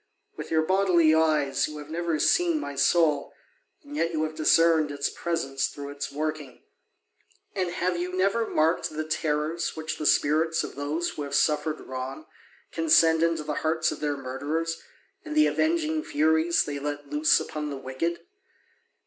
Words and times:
With 0.35 0.49
your 0.49 0.63
bodily 0.63 1.13
eyes 1.13 1.67
you 1.67 1.77
have 1.77 1.91
never 1.91 2.17
seen 2.17 2.59
my 2.59 2.73
soul, 2.75 3.33
and 3.83 3.95
yet 3.95 4.11
you 4.11 4.23
have 4.23 4.33
discerned 4.33 4.89
its 4.89 5.11
presence 5.11 5.67
through 5.67 5.89
its 5.91 6.11
working. 6.11 6.63
And 7.53 7.69
have 7.69 7.99
you 7.99 8.11
never 8.11 8.47
marked 8.47 8.89
the 8.89 9.03
terrors 9.05 9.75
which 9.75 9.99
the 9.99 10.07
spirits 10.07 10.63
of 10.63 10.73
those 10.75 11.09
who 11.09 11.21
have 11.21 11.35
suffered 11.35 11.81
wrong 11.81 12.25
can 12.71 12.89
send 12.89 13.21
into 13.21 13.43
the 13.43 13.53
hearts 13.61 13.91
of 13.91 13.99
their 13.99 14.17
murderers, 14.17 14.81
and 15.23 15.35
the 15.37 15.45
avenging 15.45 16.03
furies 16.03 16.65
they 16.65 16.79
let 16.79 17.11
loose 17.11 17.39
upon 17.39 17.69
the 17.69 17.77
wicked? 17.77 18.21